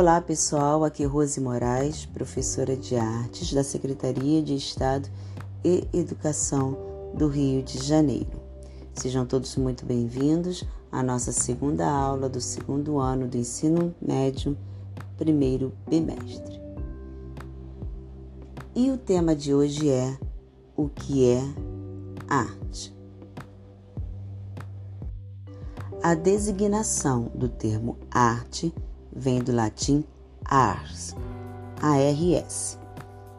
[0.00, 5.08] Olá pessoal, aqui é Rose Moraes, professora de artes da Secretaria de Estado
[5.64, 6.78] e Educação
[7.14, 8.40] do Rio de Janeiro.
[8.94, 14.56] Sejam todos muito bem-vindos à nossa segunda aula do segundo ano do ensino médio,
[15.16, 16.60] primeiro bimestre.
[18.76, 20.16] E o tema de hoje é
[20.76, 21.42] o que é
[22.28, 22.96] arte.
[26.00, 28.72] A designação do termo arte
[29.18, 30.04] vem do latim
[30.44, 31.16] ars,
[31.82, 32.78] A-R-S,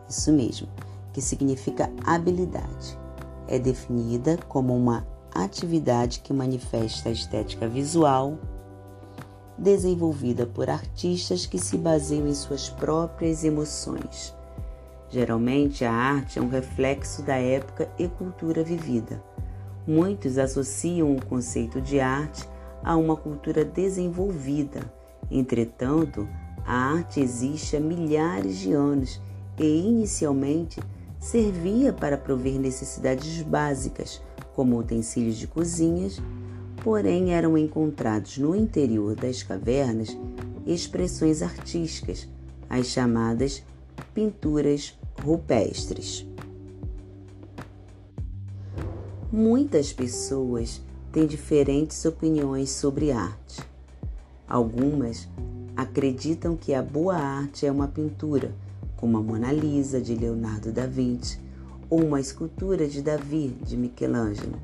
[0.08, 0.68] isso mesmo,
[1.14, 3.00] que significa habilidade.
[3.48, 8.38] É definida como uma atividade que manifesta a estética visual
[9.58, 14.36] desenvolvida por artistas que se baseiam em suas próprias emoções.
[15.10, 19.24] Geralmente, a arte é um reflexo da época e cultura vivida.
[19.88, 22.48] Muitos associam o conceito de arte
[22.84, 24.99] a uma cultura desenvolvida.
[25.32, 26.28] Entretanto,
[26.66, 29.22] a arte existe há milhares de anos
[29.58, 30.80] e inicialmente
[31.20, 34.22] servia para prover necessidades básicas,
[34.56, 36.22] como utensílios de cozinhas,
[36.84, 40.18] porém eram encontrados no interior das cavernas
[40.66, 42.28] expressões artísticas,
[42.70, 43.64] as chamadas
[44.14, 46.26] pinturas rupestres.
[49.32, 53.69] Muitas pessoas têm diferentes opiniões sobre arte.
[54.50, 55.30] Algumas
[55.78, 58.52] acreditam que a boa arte é uma pintura,
[58.98, 61.40] como a Mona Lisa de Leonardo da Vinci
[61.88, 64.60] ou uma escultura de Davi de Michelangelo.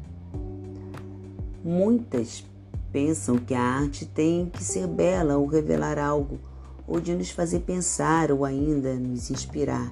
[1.63, 2.43] Muitas
[2.91, 6.39] pensam que a arte tem que ser bela ou revelar algo,
[6.87, 9.91] ou de nos fazer pensar ou ainda nos inspirar.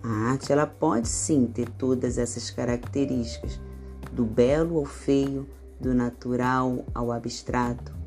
[0.00, 3.60] A arte ela pode sim ter todas essas características,
[4.12, 5.44] do belo ao feio,
[5.80, 8.03] do natural ao abstrato.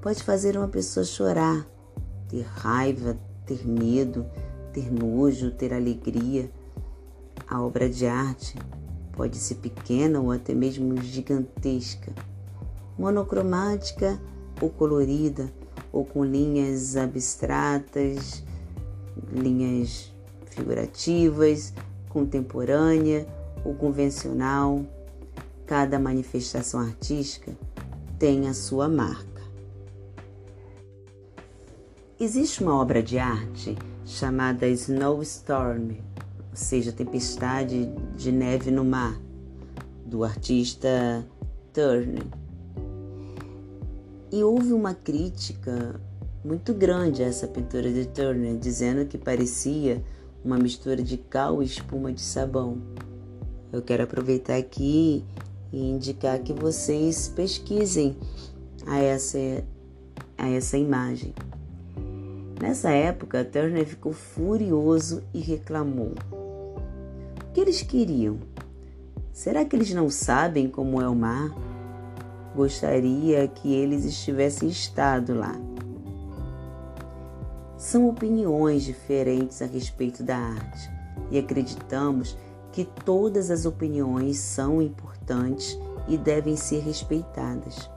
[0.00, 1.66] Pode fazer uma pessoa chorar,
[2.28, 4.24] ter raiva, ter medo,
[4.72, 6.48] ter nojo, ter alegria.
[7.48, 8.56] A obra de arte
[9.12, 12.12] pode ser pequena ou até mesmo gigantesca,
[12.96, 14.20] monocromática
[14.60, 15.52] ou colorida,
[15.92, 18.44] ou com linhas abstratas,
[19.32, 20.12] linhas
[20.46, 21.72] figurativas,
[22.08, 23.26] contemporânea
[23.64, 24.84] ou convencional.
[25.66, 27.52] Cada manifestação artística
[28.16, 29.37] tem a sua marca.
[32.20, 35.92] Existe uma obra de arte chamada Snowstorm,
[36.50, 39.16] ou seja, Tempestade de Neve no Mar,
[40.04, 41.24] do artista
[41.72, 42.26] Turner.
[44.32, 46.00] E houve uma crítica
[46.44, 50.02] muito grande a essa pintura de Turner, dizendo que parecia
[50.44, 52.78] uma mistura de cal e espuma de sabão.
[53.72, 55.24] Eu quero aproveitar aqui
[55.72, 58.16] e indicar que vocês pesquisem
[58.88, 59.38] a essa,
[60.36, 61.32] a essa imagem.
[62.60, 66.14] Nessa época, Turner ficou furioso e reclamou.
[66.32, 68.38] O que eles queriam?
[69.32, 71.50] Será que eles não sabem como é o mar?
[72.56, 75.54] Gostaria que eles estivessem estado lá.
[77.76, 80.90] São opiniões diferentes a respeito da arte
[81.30, 82.36] e acreditamos
[82.72, 87.88] que todas as opiniões são importantes e devem ser respeitadas.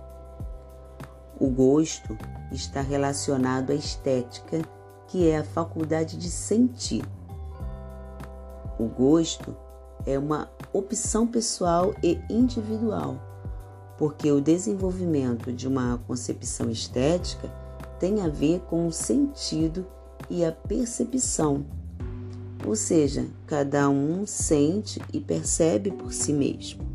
[1.42, 2.16] O gosto
[2.52, 4.62] está relacionado à estética,
[5.08, 7.04] que é a faculdade de sentir.
[8.78, 9.58] O gosto
[10.06, 13.16] é uma opção pessoal e individual,
[13.98, 17.50] porque o desenvolvimento de uma concepção estética
[18.00, 19.88] tem a ver com o sentido
[20.30, 21.66] e a percepção
[22.64, 26.91] ou seja, cada um sente e percebe por si mesmo.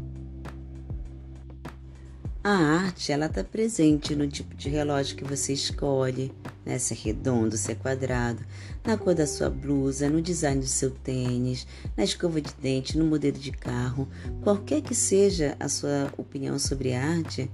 [2.49, 6.31] A arte, ela está presente no tipo de relógio que você escolhe,
[6.65, 6.79] né?
[6.79, 8.41] se é redondo, se é quadrado,
[8.85, 13.05] na cor da sua blusa, no design do seu tênis, na escova de dente, no
[13.05, 14.09] modelo de carro,
[14.45, 17.51] qualquer que seja a sua opinião sobre arte,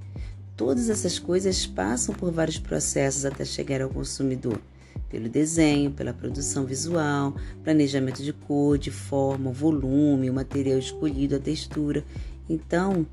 [0.58, 4.60] todas essas coisas passam por vários processos até chegar ao consumidor
[5.08, 7.34] pelo desenho, pela produção visual,
[7.64, 12.04] planejamento de cor, de forma, volume, o material escolhido, a textura.
[12.46, 13.06] Então,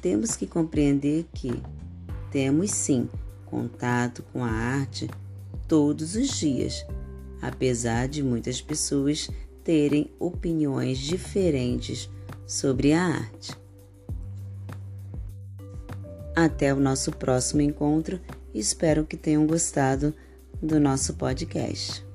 [0.00, 1.62] temos que compreender que
[2.30, 3.08] temos sim
[3.46, 5.08] contato com a arte
[5.66, 6.86] todos os dias,
[7.42, 9.28] apesar de muitas pessoas
[9.64, 12.08] terem opiniões diferentes
[12.46, 13.52] sobre a arte.
[16.34, 18.20] Até o nosso próximo encontro,
[18.54, 20.14] espero que tenham gostado
[20.62, 22.09] do nosso podcast.